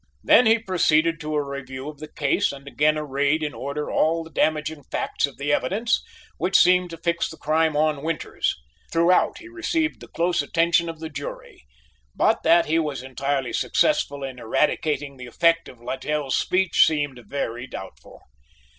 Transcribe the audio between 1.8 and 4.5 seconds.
of the case and again arrayed in order all the